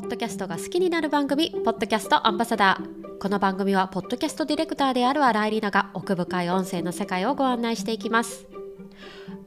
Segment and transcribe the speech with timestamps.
[0.00, 3.18] ポッドキャストが好きになる番組ポッドキャストアンバサダー。
[3.18, 8.46] この番組はポッドキャストディレクターである新井里奈が奥深い音声の世界をご案内していきます。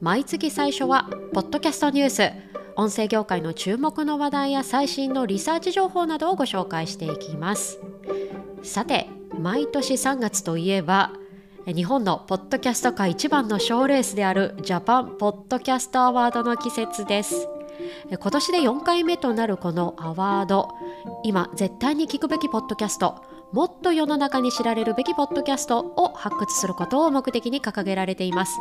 [0.00, 2.30] 毎月最初はポッドキャストニュース
[2.76, 7.80] 音声業界の注目の話題や最新のリサーチ情報などをご紹介していきます。
[8.62, 11.10] さて毎年3月といえば
[11.66, 17.48] 日本のポッドキャスト界一番の賞レースであるジャパンポッドキャストアワードの季節です。
[18.10, 20.68] 今年で4回目となるこのアワード。
[21.22, 23.24] 今絶対に聞くべきポッドキャスト。
[23.52, 28.58] もっと世の中に知られるべきポッドキャストを発掘することを目的に掲げられています。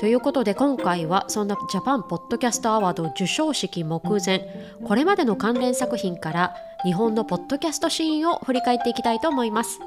[0.00, 4.76] ということで今回はそんなジャパンポッドキャストアワード授賞式目前。
[4.84, 9.78] これまでの関連作品から日本のポッドキャストシーンを振り返っていきたいと思います。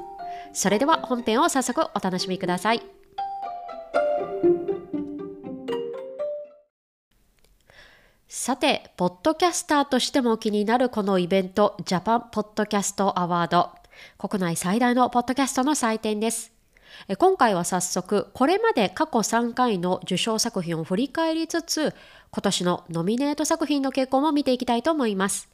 [0.54, 2.95] それでは本編を早速お楽しみください。
[8.28, 13.70] さて、ポッドキャスターとしても気になるこのイベント、ジャパンポッドキャストアワード。
[14.18, 16.50] 国内最大のポッドキャストの祭典です。
[17.18, 21.94] 今回は早速、これまで過去3回の受賞作品を振り返りつつ、
[22.32, 25.48] 今年のノミネート作品の傾向も見ていきたいと思います。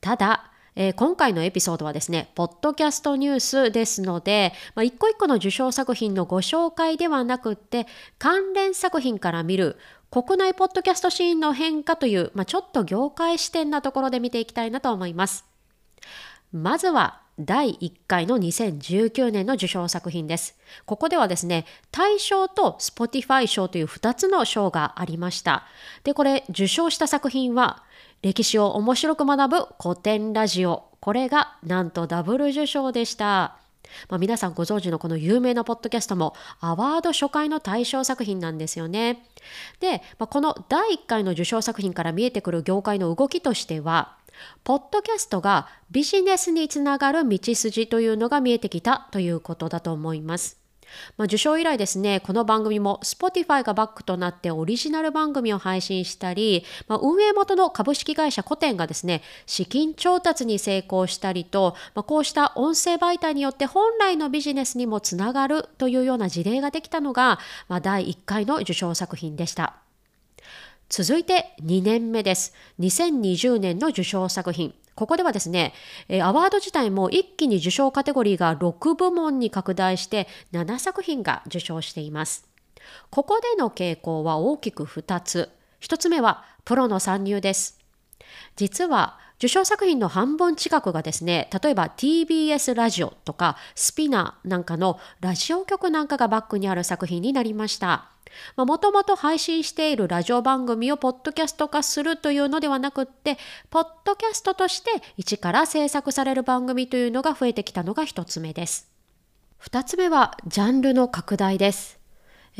[0.00, 7.86] ただ、えー、今回のエピソードはですね、ポッドキャストニュースですので、まあ、一個一個の受賞作品のご紹介ではなくって、
[8.18, 9.78] 関連作品から見る
[10.10, 15.44] 国内ポッドキャストシーンの変化という、まあ、ちょっと業界視点なところで見ていきたいなと思います。
[16.52, 20.56] まずは第1回の2019年の受賞作品です。
[20.86, 25.64] ここではですね、大賞と Spotify 賞という2つの賞がありました。
[26.02, 27.82] で、これ受賞した作品は、
[28.22, 30.84] 歴史を面白く学ぶ古典ラジオ。
[31.00, 33.58] これがなんとダブル受賞でした。
[34.08, 39.24] まあ、皆さんご存知のこの有名なポッドキャストもアワード初回の対象作品なんですよね。
[39.80, 44.16] で、まあ、この第1回の受賞作品から見えてくる業界の動きとしては、
[44.64, 50.65] ポッドキャストがビジネスにつながる道筋というのが見えてきたということだと思います。
[51.16, 67.38] まあ、受賞以来ですね、この番組も Spotify がバックとなってオリジナル番組を配信したり、まあ、運営元の株式会社コテンがですね、資金調達に成功したりと、まあ、こうした音声媒体によって本来のビジネスにもつながるというような事例ができたのが、
[67.68, 69.76] まあ、第1回の受賞作品でした。
[70.88, 72.54] 続いて2年目です。
[72.78, 74.72] 2020年の受賞作品。
[74.96, 75.74] ここではですね、
[76.22, 82.48] アワード自体も一気に受賞カテゴリーが6部門に拡大して7作品が受賞しています。
[83.10, 85.50] ここでの傾向は大きく2つ。
[85.82, 87.75] 1つ目はプロの参入です。
[88.56, 98.10] 実は受賞作品の半分近くがですね、例えば TBS ラジオとかスピナーなんかのラジオ局なんかがバックにある作品になりました。
[98.56, 103.38] もともと配信しているラジオ番組をポッドキャスト化するというのではなくって、
[103.70, 108.90] ポッドキャストとして一から制作される番組というのが増えてきたのが一つ目です。
[109.58, 111.95] 二つ目はジャンルの拡大です。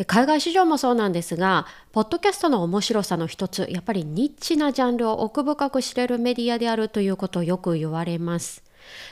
[0.05, 8.66] 海外市場もそうなんですが、ポッドキャストの面白さの一つ、やっぱりニッチなジャンルを奥深く知れるメディアであるということをよく言われます。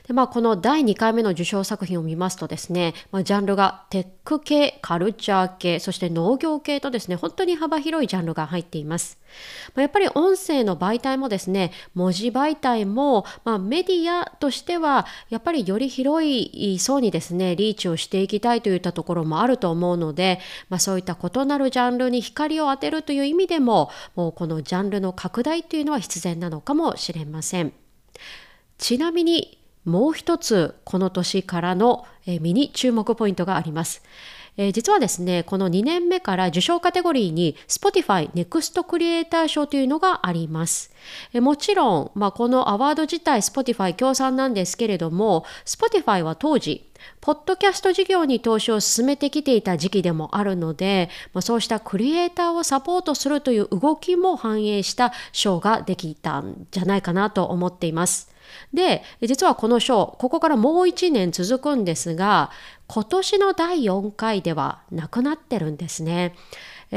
[0.06, 9.18] でまあ、この第2回目の受賞作品を見ますとですね、まあ、ジャンルがテック系、カルチャー系、そして農業系とですね、本当に幅広いジャンルが入っています。
[9.74, 27.72] まあ、やっぱり音声の媒体もですね、文字媒体も、まあ、メディアとしては、やっぱりより広い層にですね、リーチをしていきたいといったところもあると思うので、まあ、そういった異なるジャンルに光を当てるという意味でも、もうこのジャンルの拡大というのは必然なのかもしれません。
[28.78, 34.02] ちなみにもう一つこの年からのミニ注目ポイントがあります。
[34.56, 40.92] えー、実はですね、この2年目から受賞カテゴリーに Spotify Next クリエイター賞というのがあります。
[41.32, 46.88] えー、もちろん、まあ、このアワード自体 Spotify 協賛なんですけれども、Spotify は当時、
[47.20, 58.33] ポッドキャスト事業に投資を進めてきていた時期でもあるので、まあ、そうしたクリエイターをサポートするという動きも反映した賞ができたんじゃないかなと思っています。
[58.72, 62.50] で、実はこの賞、ここからもう1年続くんですが、
[62.86, 66.34] 今年の第4回ではなくなってるんですね。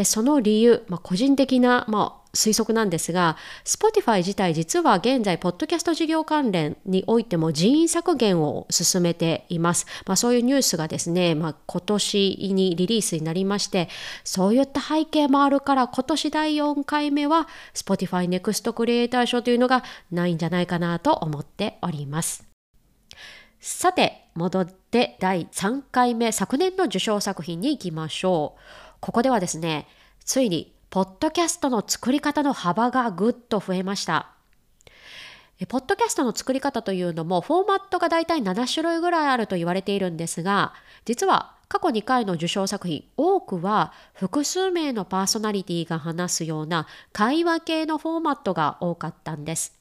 [0.04, 9.86] その理由、まあ、個人的な、まあ、推測なんですが、Spotify 自体実は現在、ポッドキャスト事業関連においても人員削減を進めています。
[10.06, 13.90] まあ、そういうニュースがですね、まあ、今年にリリースになりまして、
[14.24, 22.48] そういった背景もあるから、今年第4回目は Spotify Next クリエイター賞というのがないんじゃないかなと思っております。
[23.60, 28.62] さて、戻って第3回目、昨年の受賞作品に行きましょう。
[29.00, 29.88] ここではですね、
[30.24, 34.30] ついにポッドキャストの作り方の幅がぐっと増えました。
[35.68, 40.74] ポッドキャストの作り方というのもフォーマットがだいたい7種類ぐらいあると言われているんですが
[41.04, 49.76] 実は過去2回の受賞作品多くは複数名のパーソナリティが話すような会話系のフォーマットが多かったんです。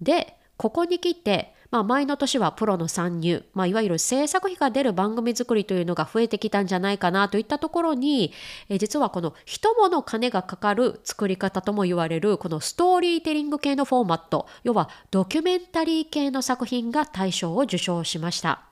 [0.00, 8.32] でここに来てまあ、前の年はプロの参入、まあ、いわゆる制作費が出る番組作りというのが増えてきたんじゃないかなといったところに、
[8.68, 18.67] え実はこの人物金がかかる作り方とも言われるこのストーリーテリング系のフォーマット要はドキュメンタリー系の作品が大賞を受賞しました。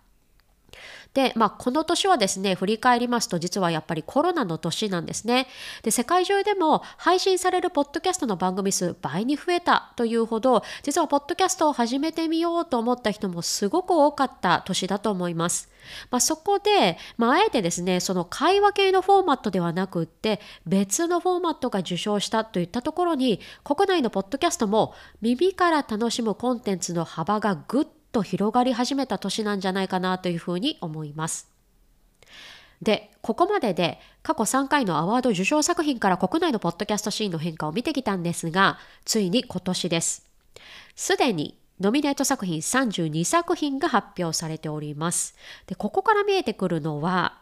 [1.17, 5.49] で、まあ、この年はですね、振り返りますと、実はやっぱりコロナの年なんですね。
[5.83, 15.71] で、世界中でも配信されるポッドキャストの番組数倍に増えたというほど、実はポッドキャストを始めてみようと思った人もすごく多かった年だと思います。
[16.11, 24.93] まあ、そこで、まあ、あえてですね、その会話系のフォーマットではなくって、別のフォーマットが受賞したといったところに、国内のポッドキャストも
[25.23, 31.51] 耳から楽しむコンテンツの幅がぐっとと広がり始めた年なんじゃないかなというふうに思います。
[32.81, 40.27] で、ここまでで過去3回のアワード受賞作品から国内のポッドキャストシーンの変化を見てきたんですが、ついに今年です。
[40.95, 45.37] すでにノミネート作品32作品が発表されております。
[45.67, 47.39] で、ここから見えてくるのは、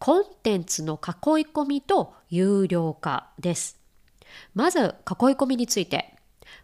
[0.00, 3.78] コンテンツの囲い込みと有料化です。
[4.54, 4.86] まず、囲い
[5.36, 6.16] 込みについて。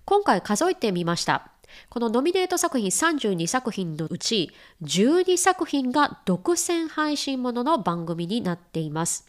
[0.04, 1.52] 今回数えてみました。
[1.88, 4.50] このノミネート作品32作品のうち
[4.82, 9.28] 12作品が独占配信ものの番組になっています。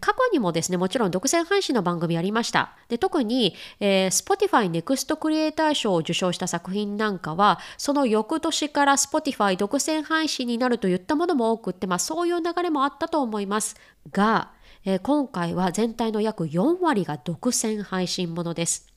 [0.00, 2.76] 過去にもですね、もちろん独占配信の番組ありました。
[2.88, 13.76] で特に、えー、Spotify Next クリエイター賞を受賞した作品なんかは、その翌年から Spotify 独占配信になるといったものも多くって、まあそういう流れもあったと思います。
[14.10, 14.50] が、
[14.84, 18.95] えー、今回は全体の約4割が独占配信ものです。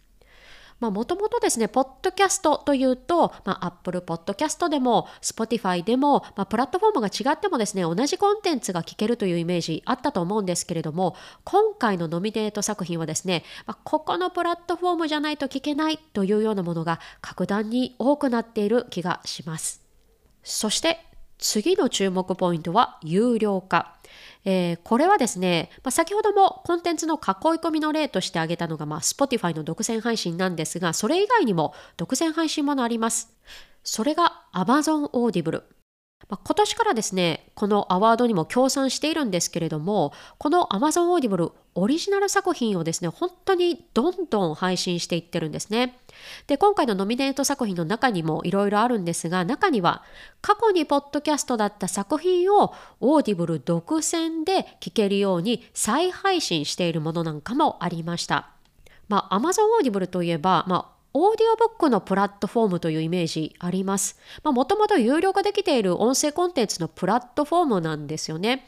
[0.79, 19.81] もともとですね、ポッドキャストというと、まあ、Apple Podcast でも、Spotify でも、まあ、プラットフォームが違ってもですね、同じコンテンツが聞けるというイメージあったと思うんですけれども、今回のノミネート作品はですね、まあ、ここのプラットフォームじゃないと聞けないというようなものが格段に多くなっている気がします。
[20.43, 21.05] そして、
[21.37, 23.98] 次の注目ポイントは有料化。
[24.45, 27.21] えー、これはですね、まあ、先ほどもコンテンツの囲い
[27.59, 33.33] 込みの例として挙げたのが、まあ、Spotify の独占配信なんですが、それ以外にも独占配信ものあります。
[33.83, 35.63] それが Amazon Audible。
[36.27, 45.97] まあ、今年からですね、このアワードにも協賛しているんですけれども、この Amazon Audible オリジナル作品をですね、本当にどんどん配信していってるんですね。
[46.47, 50.03] で、今回のノミネート作品の中にもいろいろあるんですが、中には
[50.41, 58.49] 過去にポッドキャストだった作品をオーディブル独占で聞けるように再配信しているものなんかもありました。
[59.07, 64.19] まあ、Amazon Audible といえば、まあ、オーディオブックのプラットフォームというイメージあります。
[64.43, 68.67] もともと有料化できている音声コンテンツのプラットフォームなんですよね。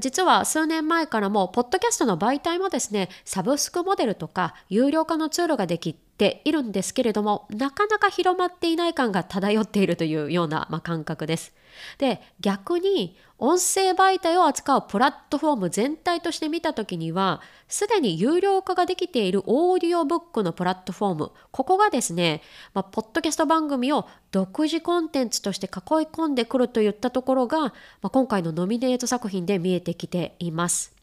[0.00, 11.54] 実は数年前からも、ポッドキャストの媒体もですね、サブスクモデルとか有料化のツールができているんですけれども、なかなか広まっていない感が漂っているというような、まあ、感覚です。
[11.98, 22.42] で、逆に音声媒体を扱うプラットフォーム全体として見たときには、すでに有料化ができているオーディオブックのプラットフォーム、ここがですね、
[22.74, 25.72] まあ、ポッドキャスト番組を独自コンテンツとして囲い
[26.08, 27.72] 込んでくるといったところが、ま
[28.02, 30.97] あ、今回のノミネート作品で見えてきています。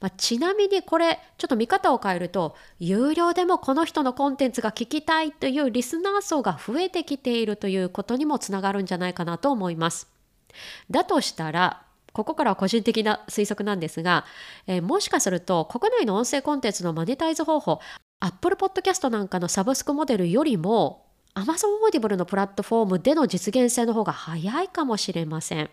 [0.00, 10.08] まあ、ちなみにこれちょっと見方を変えると有料でもこの人のコンテンツが聞きたいというリスナー層が増えてきているということにもつながるんじゃないかなと思います。
[10.90, 14.24] だとしたらここからは個人的な推測なんですが、
[14.66, 17.80] えー、もしかすると国内の音声コンテンツのマネタイズ方法
[18.20, 25.70] Apple Podcast なんかのサブスクモデルよりも Amazon Audible のプラットフォームでの実現性の方が早いかもしれません。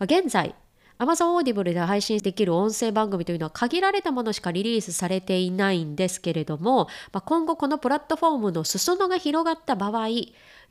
[0.00, 0.54] 現在
[0.98, 10.08] Amazon Audible で配信できる音声番組というのは限られたものしかリリースされていないんですけれども、まあ、今後このプラットフォームの裾野が広がった場合、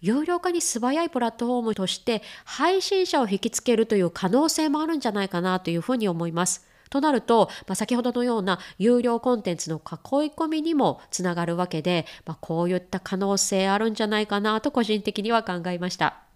[0.01, 6.67] 有料化に素早いプラットフォームとして配信者を引きつけるという可能性もあるんじゃないかなというふうに思います。
[6.89, 16.26] となると、まあ、先ほどのような有料コンテンツの囲い込みにもつながるわけで、まあ、こういった可能性あるんじゃないかなと個人的には考えました。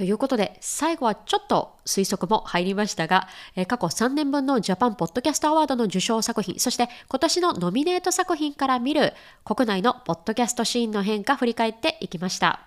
[0.00, 9.12] ということで、最後はちょっと推測も入りましたが、え過去3年分のジャパンポッドキャストアワードの受賞作品、そして今年のノミネート作品から見る
[9.44, 12.60] 国内のポッドキャストシーンの変化振り返っていきました。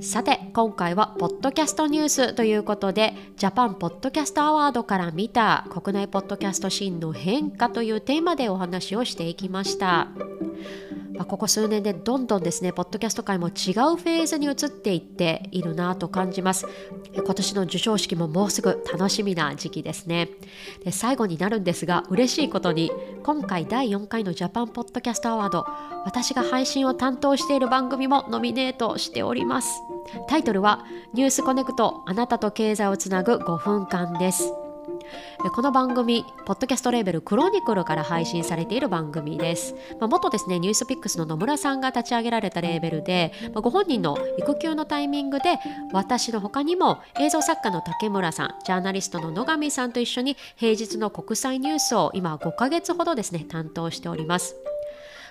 [0.00, 10.08] さて今回はポッドキャストニュースということでジャパンポッドキャストアワードから見た国内ポッドキャストシーンの変化というテーマでお話をしていきました。
[11.14, 16.66] まあ、ここ数年でどんどんですねポッドキャスト界も違うフェーズに移っていっているなと感じます。
[17.14, 20.28] 今年の授賞式ももうすぐ楽しみな時期ですね。
[20.84, 22.90] で最後になるんですが嬉しいことに
[23.22, 25.66] 今回第4回のジャパンポッドキャストアワード
[26.04, 29.68] 私が配信を担当している番組もノミネートしております。
[30.28, 34.63] タイトルはニュースコネクトあなたと経済をつなぐ5分間です。
[35.54, 39.74] この番組、ポッドキャストレーベルクロニクルから配信されている番組です。
[40.00, 45.58] まあ、元ですね、ニュースピックスの野村さんが立ち上げられたレーベルで、まあ、ご本人の育休のタイミングで、
[45.92, 54.56] 私の他にも映像作家の竹村さん、ジャーナリストの野上さんと一緒に平日の国際ニュースを今5ヶ月ほどですね、担当しております。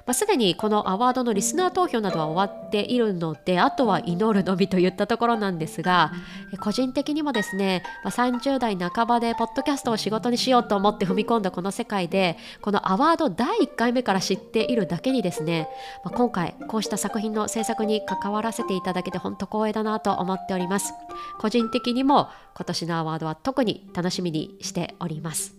[0.05, 6.11] まあ、すでにこのアワードのリスナー投票などは終わっているのであとは祈るのみといったところなんですが
[6.59, 15.69] 個人的にもですね、まあ、30代半ばでポッドキャストを仕事にしようと思って踏み込んだこの世界でこのアワード第1回目から知っているだけにですね、
[16.03, 20.93] まあ、今回こうした作品の制作に関わらせていただけて本当光栄だなと思っております。
[21.39, 25.55] 個人的にも今年のアワードは特に楽しみにしております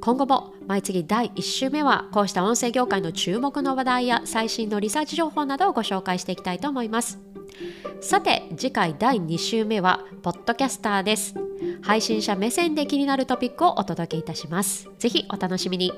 [0.00, 7.18] 今後も毎月第1週目はこうした音声業界の注目の話題や最新のリサーチ情報などをご紹介していきたいと思います。
[8.00, 11.34] さて次回第2週目はポッドキャスターです。
[11.82, 14.88] 配信者目線で気になるトピックをお届けいたします。
[14.98, 15.92] ぜひお楽しみに。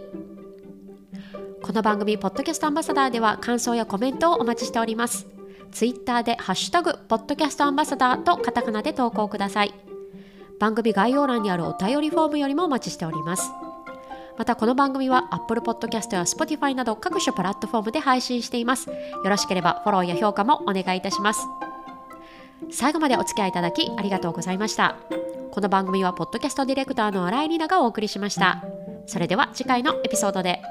[1.62, 5.28] この番組ポッドキャストアンバサダーでは感想やコメントをお待ちしております。
[5.70, 9.72] ツイッターでハッシュタグポッドキャストアンバサダーとカタカナで投稿ください。
[10.58, 13.52] 番組概要欄にあるお便りフォームよりもお待ちしております。
[14.38, 18.88] またこの番組は Apple Podcast や Spotify など各種プラットフォームで配信しています。
[18.88, 21.46] よろしければフォローや評価もお願いいたします。
[22.70, 24.96] 最後までお付き合いいただきありがとうございました。
[25.50, 28.64] この番組はポッドキャストディレクターの新井里奈がお送りしました。
[29.06, 30.62] それでは次回のエピソードで。